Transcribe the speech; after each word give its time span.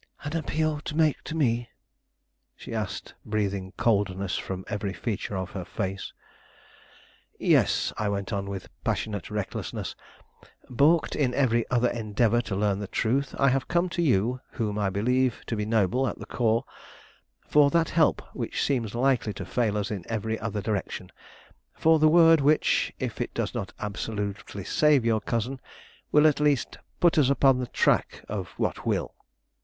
"An 0.23 0.35
appeal 0.35 0.79
to 0.85 0.97
make 0.97 1.23
to 1.25 1.35
me?" 1.35 1.69
she 2.55 2.73
asked, 2.73 3.13
breathing 3.23 3.71
coldness 3.77 4.35
from 4.35 4.65
every 4.67 4.93
feature 4.93 5.37
of 5.37 5.51
her 5.51 5.63
face. 5.63 6.11
"Yes," 7.37 7.93
I 7.99 8.09
went 8.09 8.33
on, 8.33 8.49
with 8.49 8.67
passionate 8.83 9.29
recklessness. 9.29 9.93
"Balked 10.67 11.15
in 11.15 11.35
every 11.35 11.69
other 11.69 11.89
endeavor 11.91 12.41
to 12.41 12.55
learn 12.55 12.79
the 12.79 12.87
truth, 12.87 13.35
I 13.37 13.49
have 13.49 13.67
come 13.67 13.89
to 13.89 14.01
you, 14.01 14.39
whom 14.53 14.79
I 14.79 14.89
believe 14.89 15.43
to 15.45 15.55
be 15.55 15.67
noble 15.67 16.07
at 16.07 16.17
the 16.17 16.25
core, 16.25 16.65
for 17.47 17.69
that 17.69 17.89
help 17.91 18.23
which 18.33 18.63
seems 18.63 18.95
likely 18.95 19.33
to 19.33 19.45
fail 19.45 19.77
us 19.77 19.91
in 19.91 20.03
every 20.09 20.39
other 20.39 20.63
direction: 20.63 21.11
for 21.75 21.99
the 21.99 22.09
word 22.09 22.41
which, 22.41 22.91
if 22.97 23.21
it 23.21 23.35
does 23.35 23.53
not 23.53 23.71
absolutely 23.79 24.63
save 24.63 25.05
your 25.05 25.21
cousin, 25.21 25.61
will 26.11 26.25
at 26.25 26.39
least 26.39 26.79
put 26.99 27.19
us 27.19 27.29
upon 27.29 27.59
the 27.59 27.67
track 27.67 28.25
of 28.27 28.47
what 28.57 28.83
will." 28.83 29.13